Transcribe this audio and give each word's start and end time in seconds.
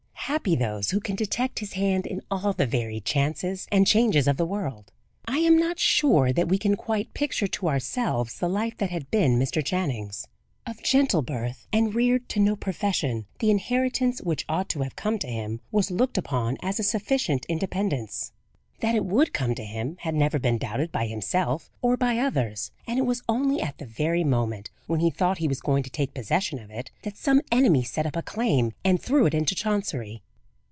Happy 0.35 0.55
those, 0.55 0.91
who 0.91 0.99
can 1.01 1.17
detect 1.17 1.59
His 1.59 1.73
hand 1.73 2.07
in 2.07 2.21
all 2.31 2.53
the 2.53 2.65
varied 2.65 3.03
chances 3.03 3.67
and 3.69 3.85
changes 3.85 4.29
of 4.29 4.37
the 4.37 4.45
world. 4.45 4.89
I 5.25 5.39
am 5.39 5.57
not 5.57 5.77
sure 5.77 6.31
that 6.31 6.47
we 6.47 6.57
can 6.57 6.77
quite 6.77 7.13
picture 7.13 7.47
to 7.47 7.67
ourselves 7.67 8.39
the 8.39 8.47
life 8.47 8.77
that 8.77 8.91
had 8.91 9.11
been 9.11 9.37
Mr. 9.37 9.61
Channing's. 9.65 10.25
Of 10.65 10.81
gentle 10.83 11.21
birth, 11.21 11.67
and 11.73 11.93
reared 11.93 12.29
to 12.29 12.39
no 12.39 12.55
profession, 12.55 13.25
the 13.39 13.51
inheritance 13.51 14.21
which 14.21 14.45
ought 14.47 14.69
to 14.69 14.83
have 14.83 14.95
come 14.95 15.19
to 15.19 15.27
him 15.27 15.59
was 15.69 15.91
looked 15.91 16.17
upon 16.17 16.57
as 16.61 16.79
a 16.79 16.83
sufficient 16.83 17.43
independence. 17.49 18.31
That 18.79 18.95
it 18.95 19.05
would 19.05 19.31
come 19.31 19.53
to 19.55 19.63
him, 19.63 19.97
had 19.99 20.15
never 20.15 20.39
been 20.39 20.57
doubted 20.57 20.91
by 20.91 21.05
himself 21.05 21.69
or 21.83 21.95
by 21.97 22.17
others; 22.17 22.71
and 22.87 22.97
it 22.97 23.03
was 23.03 23.21
only 23.29 23.61
at 23.61 23.77
the 23.77 23.85
very 23.85 24.23
moment 24.23 24.71
when 24.87 25.01
he 25.01 25.11
thought 25.11 25.37
he 25.37 25.47
was 25.47 25.61
going 25.61 25.83
to 25.83 25.91
take 25.91 26.15
possession 26.15 26.57
of 26.57 26.71
it, 26.71 26.89
that 27.03 27.15
some 27.15 27.41
enemy 27.51 27.83
set 27.83 28.07
up 28.07 28.15
a 28.15 28.23
claim 28.23 28.71
and 28.83 28.99
threw 28.99 29.27
it 29.27 29.35
into 29.35 29.53
Chancery. 29.53 30.23